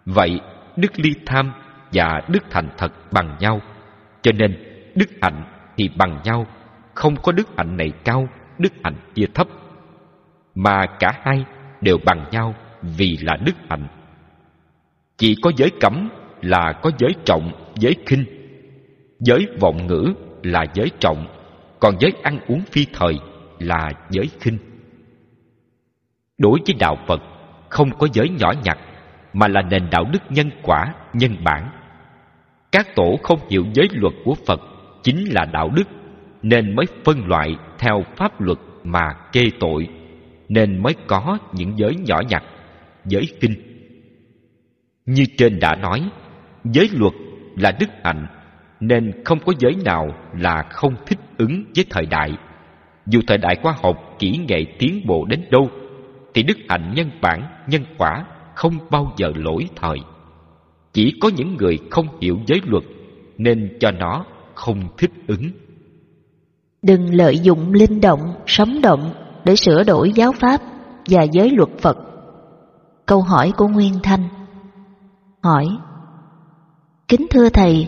Vậy 0.05 0.39
đức 0.75 0.91
ly 0.99 1.13
tham 1.25 1.51
và 1.93 2.21
đức 2.27 2.43
thành 2.49 2.69
thật 2.77 2.91
bằng 3.11 3.37
nhau. 3.39 3.61
Cho 4.21 4.31
nên 4.31 4.57
đức 4.95 5.09
hạnh 5.21 5.43
thì 5.77 5.89
bằng 5.97 6.21
nhau, 6.23 6.47
không 6.93 7.15
có 7.15 7.31
đức 7.31 7.47
hạnh 7.57 7.77
này 7.77 7.91
cao, 8.03 8.27
đức 8.57 8.73
hạnh 8.83 8.95
kia 9.15 9.25
thấp. 9.33 9.47
Mà 10.55 10.85
cả 10.99 11.19
hai 11.23 11.45
đều 11.81 11.97
bằng 12.05 12.25
nhau 12.31 12.55
vì 12.81 13.17
là 13.21 13.37
đức 13.45 13.55
hạnh. 13.69 13.87
Chỉ 15.17 15.35
có 15.41 15.51
giới 15.57 15.71
cấm 15.79 16.09
là 16.41 16.73
có 16.81 16.91
giới 16.97 17.11
trọng, 17.25 17.51
giới 17.75 17.95
khinh. 18.05 18.25
Giới 19.19 19.47
vọng 19.59 19.87
ngữ 19.87 20.13
là 20.43 20.65
giới 20.73 20.91
trọng 20.99 21.40
còn 21.81 21.95
giới 21.99 22.11
ăn 22.23 22.39
uống 22.47 22.61
phi 22.71 22.85
thời 22.93 23.19
là 23.59 23.91
giới 24.09 24.29
khinh. 24.39 24.57
Đối 26.37 26.59
với 26.65 26.75
đạo 26.79 26.97
phật, 27.07 27.21
không 27.69 27.89
có 27.97 28.07
giới 28.13 28.29
nhỏ 28.29 28.53
nhặt, 28.63 28.77
mà 29.33 29.47
là 29.47 29.61
nền 29.61 29.89
đạo 29.91 30.05
đức 30.13 30.19
nhân 30.29 30.49
quả, 30.63 30.93
nhân 31.13 31.35
bản. 31.43 31.69
Các 32.71 32.95
tổ 32.95 33.19
không 33.23 33.39
hiểu 33.49 33.65
giới 33.73 33.87
luật 33.91 34.13
của 34.25 34.35
Phật 34.47 34.61
chính 35.03 35.33
là 35.33 35.45
đạo 35.45 35.69
đức, 35.69 35.87
nên 36.41 36.75
mới 36.75 36.85
phân 37.03 37.27
loại 37.27 37.55
theo 37.79 38.03
pháp 38.17 38.41
luật 38.41 38.57
mà 38.83 39.13
kê 39.31 39.43
tội, 39.59 39.87
nên 40.49 40.83
mới 40.83 40.95
có 41.07 41.37
những 41.53 41.77
giới 41.77 41.95
nhỏ 41.95 42.21
nhặt, 42.29 42.43
giới 43.05 43.23
kinh 43.39 43.53
như 45.05 45.23
trên 45.37 45.59
đã 45.59 45.75
nói, 45.75 46.09
giới 46.63 46.89
luật 46.93 47.13
là 47.57 47.71
đức 47.79 47.89
hạnh 48.03 48.27
nên 48.81 49.23
không 49.25 49.39
có 49.45 49.53
giới 49.59 49.75
nào 49.85 50.07
là 50.33 50.63
không 50.69 50.95
thích 51.05 51.19
ứng 51.37 51.63
với 51.75 51.85
thời 51.89 52.05
đại. 52.05 52.31
Dù 53.05 53.21
thời 53.27 53.37
đại 53.37 53.55
khoa 53.61 53.75
học, 53.81 53.97
kỹ 54.19 54.39
nghệ 54.47 54.65
tiến 54.79 55.01
bộ 55.07 55.25
đến 55.25 55.43
đâu, 55.51 55.69
thì 56.33 56.43
đức 56.43 56.57
hạnh 56.69 56.93
nhân 56.95 57.09
bản, 57.21 57.41
nhân 57.67 57.83
quả 57.97 58.25
không 58.55 58.73
bao 58.89 59.13
giờ 59.17 59.31
lỗi 59.35 59.67
thời. 59.75 59.97
Chỉ 60.93 61.13
có 61.21 61.29
những 61.35 61.55
người 61.55 61.79
không 61.91 62.07
hiểu 62.21 62.37
giới 62.47 62.61
luật 62.65 62.83
nên 63.37 63.77
cho 63.79 63.91
nó 63.91 64.25
không 64.55 64.83
thích 64.97 65.11
ứng. 65.27 65.49
Đừng 66.81 67.15
lợi 67.15 67.39
dụng 67.39 67.73
linh 67.73 68.01
động, 68.01 68.33
sống 68.45 68.81
động 68.81 69.13
để 69.45 69.55
sửa 69.55 69.83
đổi 69.83 70.11
giáo 70.11 70.31
pháp 70.31 70.61
và 71.09 71.23
giới 71.23 71.49
luật 71.49 71.69
phật. 71.81 71.97
Câu 73.05 73.21
hỏi 73.21 73.53
của 73.57 73.67
nguyên 73.67 73.93
thanh 74.03 74.29
hỏi, 75.43 75.65
kính 77.07 77.27
thưa 77.29 77.49
thầy 77.49 77.87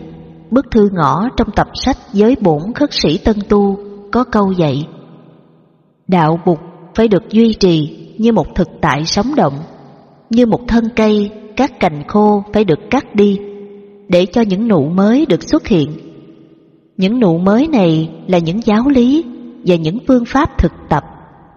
bức 0.54 0.72
thư 0.72 0.90
ngõ 0.94 1.30
trong 1.38 1.52
tập 1.56 1.68
sách 1.74 1.98
giới 2.14 2.36
bổn 2.42 2.74
khất 2.76 2.90
sĩ 2.94 3.18
tân 3.18 3.36
tu 3.50 3.78
có 4.12 4.24
câu 4.24 4.52
dạy, 4.52 4.88
đạo 6.08 6.40
bục 6.46 6.60
phải 6.96 7.08
được 7.08 7.30
duy 7.30 7.54
trì 7.54 8.00
như 8.18 8.32
một 8.32 8.56
thực 8.56 8.68
tại 8.82 9.06
sống 9.06 9.36
động, 9.36 9.54
như 10.30 10.46
một 10.46 10.68
thân 10.68 10.84
cây, 10.96 11.30
các 11.58 11.80
cành 11.80 12.08
khô 12.08 12.44
phải 12.54 12.64
được 12.64 12.80
cắt 12.90 13.16
đi 13.16 13.40
để 14.08 14.26
cho 14.26 14.42
những 14.42 14.68
nụ 14.68 14.90
mới 14.90 15.26
được 15.26 15.44
xuất 15.44 15.68
hiện. 15.68 15.92
Những 16.98 17.20
nụ 17.20 17.38
mới 17.38 17.68
này 17.68 18.10
là 18.28 18.38
những 18.38 18.60
giáo 18.66 18.90
lý 18.90 19.26
và 19.66 19.76
những 19.76 19.98
phương 20.08 20.26
pháp 20.26 20.58
thực 20.58 20.72
tập 20.90 21.04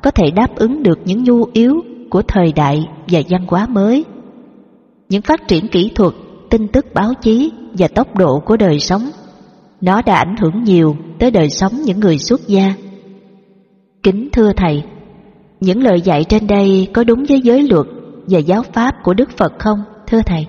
có 0.03 0.11
thể 0.11 0.31
đáp 0.31 0.57
ứng 0.57 0.83
được 0.83 0.99
những 1.05 1.25
nhu 1.25 1.45
yếu 1.53 1.75
của 2.11 2.23
thời 2.29 2.53
đại 2.53 2.87
và 3.09 3.21
văn 3.29 3.45
hóa 3.49 3.67
mới. 3.67 4.05
Những 5.09 5.23
phát 5.23 5.49
triển 5.49 5.69
kỹ 5.69 5.91
thuật 5.95 6.13
tin 6.51 6.69
tức 6.69 6.87
báo 6.95 7.15
chí 7.15 7.53
và 7.79 7.89
tốc 7.89 8.17
độ 8.17 8.41
của 8.41 8.57
đời 8.57 8.79
sống. 8.79 9.11
Nó 9.81 10.03
đã 10.03 10.15
ảnh 10.15 10.37
hưởng 10.41 10.65
nhiều 10.65 10.97
tới 11.19 11.31
đời 11.31 11.51
sống 11.51 11.73
những 11.85 12.01
người 12.01 12.19
xuất 12.19 12.41
gia. 12.47 12.75
Kính 14.03 14.29
thưa 14.33 14.53
thầy, 14.57 14.83
những 15.61 15.83
lời 15.83 16.01
dạy 16.01 16.25
trên 16.25 16.47
đây 16.47 16.89
có 16.95 17.05
đúng 17.05 17.25
với 17.29 17.41
giới 17.41 17.63
luật 17.63 17.87
và 18.27 18.39
giáo 18.39 18.63
pháp 18.73 18.95
của 19.03 19.15
đức 19.15 19.31
phật 19.37 19.53
không, 19.59 19.79
thưa 20.07 20.23
thầy? 20.27 20.47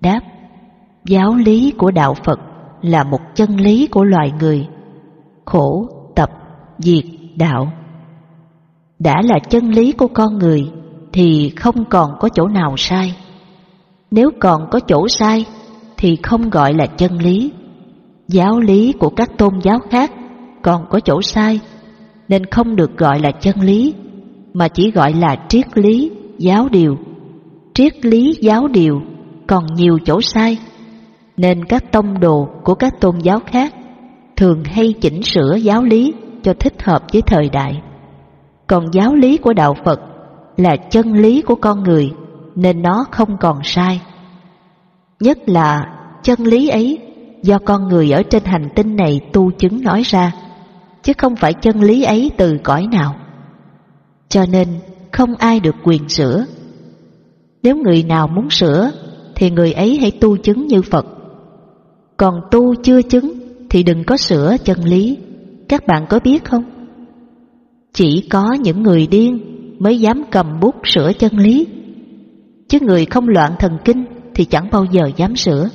Đáp, 0.00 0.20
giáo 1.04 1.34
lý 1.34 1.72
của 1.78 1.90
đạo 1.90 2.14
phật 2.24 2.40
là 2.82 3.04
một 3.04 3.20
chân 3.34 3.56
lý 3.56 3.86
của 3.86 4.04
loài 4.04 4.32
người, 4.40 4.66
khổ, 5.44 5.88
tập, 6.14 6.30
diệt, 6.78 7.04
đạo. 7.36 7.72
Đã 8.98 9.22
là 9.22 9.38
chân 9.38 9.70
lý 9.70 9.92
của 9.92 10.08
con 10.08 10.38
người 10.38 10.70
thì 11.12 11.52
không 11.56 11.84
còn 11.84 12.10
có 12.20 12.28
chỗ 12.28 12.48
nào 12.48 12.74
sai 12.76 13.16
nếu 14.12 14.30
còn 14.40 14.66
có 14.70 14.80
chỗ 14.80 15.08
sai, 15.08 15.44
thì 15.96 16.16
không 16.22 16.50
gọi 16.50 16.74
là 16.74 16.86
chân 16.86 17.18
lý. 17.18 17.52
Giáo 18.28 18.60
lý 18.60 18.92
của 18.92 19.08
các 19.08 19.38
tôn 19.38 19.52
giáo 19.62 19.78
khác 19.90 20.12
còn 20.62 20.86
có 20.90 21.00
chỗ 21.00 21.22
sai, 21.22 21.60
nên 22.28 22.46
không 22.46 22.76
được 22.76 22.98
gọi 22.98 23.20
là 23.20 23.30
chân 23.40 23.60
lý, 23.60 23.94
mà 24.54 24.68
chỉ 24.68 24.90
gọi 24.90 25.12
là 25.12 25.36
triết 25.48 25.78
lý, 25.78 26.10
giáo 26.38 26.68
điều. 26.68 26.96
Triết 27.74 28.04
lý, 28.04 28.36
giáo 28.40 28.68
điều 28.68 29.00
còn 29.46 29.64
nhiều 29.74 29.98
chỗ 30.04 30.20
sai, 30.20 30.58
nên 31.36 31.64
các 31.64 31.92
tông 31.92 32.20
đồ 32.20 32.48
của 32.64 32.74
các 32.74 33.00
tôn 33.00 33.18
giáo 33.18 33.40
khác 33.46 33.74
thường 34.36 34.64
hay 34.64 34.94
chỉnh 35.00 35.22
sửa 35.22 35.56
giáo 35.62 35.82
lý 35.82 36.14
cho 36.42 36.54
thích 36.54 36.82
hợp 36.82 37.02
với 37.12 37.22
thời 37.22 37.48
đại. 37.48 37.82
Còn 38.66 38.84
giáo 38.92 39.14
lý 39.14 39.36
của 39.36 39.52
đạo 39.52 39.74
phật 39.84 40.00
là 40.56 40.76
chân 40.90 41.12
lý 41.12 41.42
của 41.42 41.54
con 41.54 41.82
người 41.82 42.12
nên 42.54 42.82
nó 42.82 43.06
không 43.10 43.36
còn 43.40 43.58
sai. 43.64 44.00
Nhất 45.20 45.38
là 45.46 45.86
chân 46.22 46.40
lý 46.40 46.68
ấy 46.68 46.98
do 47.42 47.58
con 47.58 47.88
người 47.88 48.10
ở 48.10 48.22
trên 48.22 48.44
hành 48.44 48.68
tinh 48.74 48.96
này 48.96 49.20
tu 49.32 49.50
chứng 49.50 49.82
nói 49.82 50.02
ra, 50.02 50.32
chứ 51.02 51.12
không 51.18 51.36
phải 51.36 51.54
chân 51.54 51.80
lý 51.80 52.02
ấy 52.02 52.30
từ 52.36 52.58
cõi 52.62 52.86
nào. 52.92 53.14
Cho 54.28 54.46
nên 54.52 54.68
không 55.12 55.34
ai 55.36 55.60
được 55.60 55.74
quyền 55.84 56.08
sửa. 56.08 56.44
Nếu 57.62 57.76
người 57.76 58.02
nào 58.02 58.28
muốn 58.28 58.50
sửa, 58.50 58.90
thì 59.34 59.50
người 59.50 59.72
ấy 59.72 59.98
hãy 60.00 60.10
tu 60.10 60.36
chứng 60.36 60.66
như 60.66 60.82
phật. 60.82 61.06
Còn 62.16 62.34
tu 62.50 62.74
chưa 62.74 63.02
chứng, 63.02 63.32
thì 63.70 63.82
đừng 63.82 64.04
có 64.04 64.16
sửa 64.16 64.56
chân 64.64 64.84
lý. 64.84 65.18
Các 65.68 65.86
bạn 65.86 66.06
có 66.08 66.20
biết 66.24 66.44
không? 66.44 66.64
Chỉ 67.92 68.26
có 68.30 68.52
những 68.60 68.82
người 68.82 69.06
điên 69.06 69.40
mới 69.78 70.00
dám 70.00 70.22
cầm 70.30 70.60
bút 70.60 70.74
sửa 70.84 71.12
chân 71.12 71.38
lý 71.38 71.66
chứ 72.72 72.78
người 72.80 73.04
không 73.04 73.28
loạn 73.28 73.52
thần 73.58 73.78
kinh 73.84 74.04
thì 74.34 74.44
chẳng 74.44 74.68
bao 74.72 74.84
giờ 74.84 75.10
dám 75.16 75.36
sửa. 75.36 75.68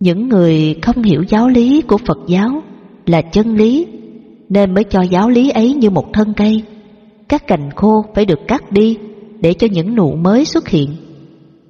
Những 0.00 0.28
người 0.28 0.74
không 0.82 1.02
hiểu 1.02 1.22
giáo 1.28 1.48
lý 1.48 1.80
của 1.80 1.98
phật 1.98 2.18
giáo 2.28 2.62
là 3.06 3.22
chân 3.22 3.56
lý, 3.56 3.86
nên 4.48 4.74
mới 4.74 4.84
cho 4.84 5.02
giáo 5.02 5.28
lý 5.28 5.50
ấy 5.50 5.74
như 5.74 5.90
một 5.90 6.12
thân 6.12 6.32
cây. 6.36 6.62
Các 7.28 7.46
cành 7.46 7.70
khô 7.76 8.04
phải 8.14 8.24
được 8.24 8.38
cắt 8.48 8.72
đi 8.72 8.96
để 9.40 9.54
cho 9.54 9.66
những 9.72 9.94
nụ 9.94 10.14
mới 10.14 10.44
xuất 10.44 10.68
hiện. 10.68 10.90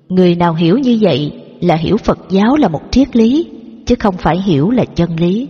Người 0.09 0.35
nào 0.35 0.55
hiểu 0.55 0.79
như 0.79 0.99
vậy 1.01 1.33
là 1.61 1.77
hiểu 1.77 1.97
phật 1.97 2.19
giáo 2.31 2.57
là 2.57 2.69
một 2.69 2.83
triết 2.91 3.17
lý, 3.17 3.47
chứ 3.87 3.95
không 3.99 4.15
phải 4.19 4.43
hiểu 4.43 4.71
là 4.71 4.85
chân 4.85 5.21
lý. 5.21 5.49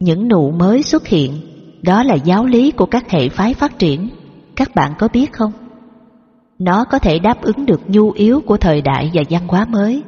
Những 0.00 0.28
nụ 0.28 0.50
mới 0.50 0.82
xuất 0.82 1.06
hiện, 1.06 1.32
đó 1.82 2.02
là 2.02 2.14
giáo 2.14 2.46
lý 2.46 2.70
của 2.70 2.86
các 2.86 3.10
hệ 3.10 3.28
phái 3.28 3.54
phát 3.54 3.78
triển. 3.78 4.08
Các 4.56 4.74
bạn 4.74 4.92
có 4.98 5.08
biết 5.12 5.32
không? 5.32 5.52
Nó 6.58 6.84
có 6.84 6.98
thể 6.98 7.18
đáp 7.18 7.42
ứng 7.42 7.66
được 7.66 7.80
nhu 7.86 8.10
yếu 8.10 8.40
của 8.46 8.56
thời 8.56 8.82
đại 8.82 9.10
và 9.14 9.22
văn 9.30 9.48
hóa 9.48 9.64
mới. 9.64 10.02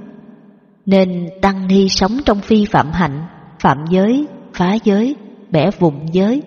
Nên 0.87 1.29
tăng 1.43 1.67
ni 1.67 1.89
sống 1.89 2.13
trong 2.25 2.41
phi 2.41 2.65
phạm 2.65 2.91
hạnh, 2.93 3.27
phạm 3.61 3.79
giới, 3.91 4.27
phá 4.55 4.75
giới, 4.85 5.17
bẻ 5.51 5.71
vùng 5.79 6.07
giới. 6.13 6.43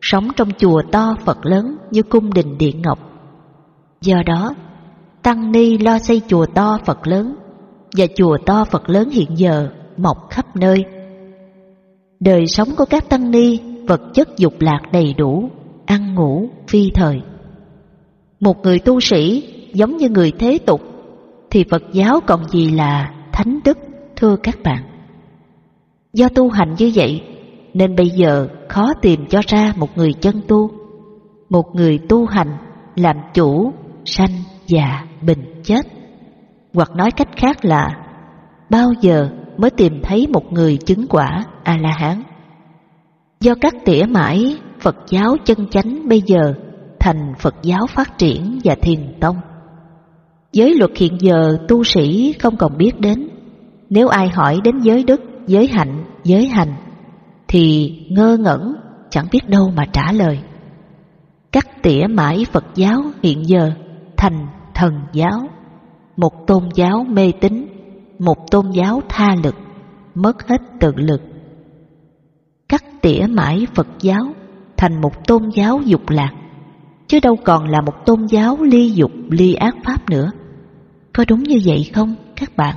Sống 0.00 0.28
trong 0.36 0.48
chùa 0.58 0.82
to 0.92 1.14
phật 1.24 1.46
lớn 1.46 1.76
như 1.90 2.02
cung 2.02 2.34
đình 2.34 2.58
điện 2.58 2.82
ngọc. 2.82 2.98
Do 4.00 4.16
đó, 4.26 4.54
tăng 5.22 5.52
ni 5.52 5.78
lo 5.78 5.98
xây 5.98 6.22
chùa 6.28 6.46
to 6.46 6.78
phật 6.84 7.06
lớn 7.06 7.36
và 7.96 8.06
chùa 8.16 8.36
to 8.46 8.64
phật 8.64 8.88
lớn 8.88 9.10
hiện 9.10 9.28
giờ 9.36 9.68
mọc 9.96 10.16
khắp 10.30 10.56
nơi. 10.56 10.84
Đời 12.20 12.46
sống 12.46 12.68
của 12.76 12.84
các 12.84 13.08
tăng 13.08 13.30
ni 13.30 13.60
vật 13.88 14.00
chất 14.14 14.36
dục 14.36 14.54
lạc 14.60 14.80
đầy 14.92 15.14
đủ, 15.14 15.50
ăn 15.86 16.14
ngủ, 16.14 16.48
phi 16.68 16.90
thời 16.94 17.20
một 18.40 18.62
người 18.62 18.78
tu 18.78 19.00
sĩ 19.00 19.52
giống 19.74 19.96
như 19.96 20.08
người 20.08 20.32
thế 20.38 20.58
tục, 20.66 20.80
thì 21.50 21.64
phật 21.70 21.82
giáo 21.92 22.20
còn 22.26 22.48
gì 22.48 22.70
là 22.70 23.14
thánh 23.32 23.58
đức, 23.64 23.78
thưa 24.16 24.36
các 24.42 24.58
bạn. 24.64 24.82
Do 26.12 26.28
tu 26.28 26.50
hành 26.50 26.74
như 26.78 26.92
vậy, 26.94 27.22
nên 27.74 27.96
bây 27.96 28.08
giờ 28.08 28.48
khó 28.68 28.92
tìm 29.02 29.26
cho 29.26 29.40
ra 29.46 29.72
một 29.76 29.96
người 29.96 30.12
chân 30.12 30.40
tu, 30.48 30.70
một 31.48 31.74
người 31.74 31.98
tu 32.08 32.26
hành 32.26 32.56
làm 32.96 33.16
chủ 33.34 33.72
sanh 34.04 34.42
già 34.66 35.04
bình 35.22 35.62
chết. 35.64 35.86
Hoặc 36.74 36.90
nói 36.96 37.10
cách 37.10 37.28
khác 37.36 37.64
là, 37.64 37.88
bao 38.70 38.92
giờ 39.00 39.28
mới 39.56 39.70
tìm 39.70 40.00
thấy 40.02 40.26
một 40.26 40.52
người 40.52 40.76
chứng 40.76 41.06
quả 41.08 41.44
a 41.62 41.76
la 41.76 41.92
hán? 41.98 42.22
Do 43.40 43.54
các 43.60 43.74
tỉa 43.84 44.04
mãi 44.08 44.56
phật 44.80 44.96
giáo 45.08 45.36
chân 45.44 45.68
chánh 45.70 46.08
bây 46.08 46.20
giờ 46.20 46.54
thành 47.06 47.34
phật 47.38 47.54
giáo 47.62 47.86
phát 47.86 48.18
triển 48.18 48.58
và 48.64 48.74
thiền 48.82 49.14
tông. 49.20 49.36
Giới 50.52 50.74
luật 50.74 50.90
hiện 50.96 51.18
giờ 51.20 51.58
tu 51.68 51.84
sĩ 51.84 52.32
không 52.40 52.56
còn 52.56 52.78
biết 52.78 53.00
đến. 53.00 53.28
Nếu 53.90 54.08
ai 54.08 54.28
hỏi 54.28 54.60
đến 54.64 54.78
giới 54.78 55.04
đức, 55.04 55.20
giới 55.46 55.68
hạnh, 55.68 56.04
giới 56.24 56.46
hành, 56.46 56.74
thì 57.48 57.94
ngơ 58.10 58.36
ngẩn, 58.36 58.74
chẳng 59.10 59.26
biết 59.32 59.48
đâu 59.48 59.70
mà 59.76 59.84
trả 59.92 60.12
lời. 60.12 60.38
Cắt 61.52 61.82
tỉa 61.82 62.06
mãi 62.10 62.46
phật 62.52 62.64
giáo 62.74 63.02
hiện 63.22 63.48
giờ 63.48 63.70
thành 64.16 64.46
thần 64.74 65.00
giáo, 65.12 65.48
một 66.16 66.46
tôn 66.46 66.62
giáo 66.74 67.06
mê 67.08 67.32
tín, 67.40 67.66
một 68.18 68.50
tôn 68.50 68.70
giáo 68.70 69.00
tha 69.08 69.36
lực, 69.44 69.54
mất 70.14 70.48
hết 70.48 70.60
tự 70.80 70.92
lực. 70.96 71.22
Cắt 72.68 72.84
tỉa 73.02 73.26
mãi 73.30 73.66
phật 73.74 73.88
giáo 74.00 74.24
thành 74.76 75.00
một 75.00 75.26
tôn 75.26 75.42
giáo 75.54 75.80
dục 75.84 76.10
lạc 76.10 76.32
chứ 77.08 77.20
đâu 77.20 77.36
còn 77.44 77.70
là 77.70 77.80
một 77.80 78.06
tôn 78.06 78.26
giáo 78.26 78.58
ly 78.62 78.90
dục, 78.90 79.10
ly 79.30 79.54
ác 79.54 79.74
pháp 79.84 80.10
nữa. 80.10 80.30
Có 81.12 81.24
đúng 81.28 81.42
như 81.42 81.56
vậy 81.64 81.90
không, 81.94 82.14
các 82.36 82.56
bạn? 82.56 82.76